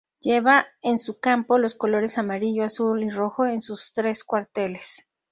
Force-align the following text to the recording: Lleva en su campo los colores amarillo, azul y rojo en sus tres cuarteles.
Lleva 0.19 0.65
en 0.81 0.97
su 0.97 1.19
campo 1.19 1.59
los 1.59 1.75
colores 1.75 2.17
amarillo, 2.17 2.63
azul 2.63 3.03
y 3.03 3.11
rojo 3.11 3.45
en 3.45 3.61
sus 3.61 3.93
tres 3.93 4.23
cuarteles. 4.23 5.05